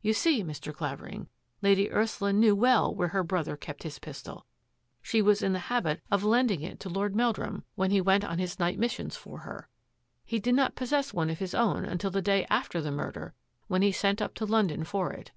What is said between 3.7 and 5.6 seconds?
his pistol; she was in the